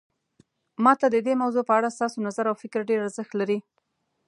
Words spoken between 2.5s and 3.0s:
فکر ډیر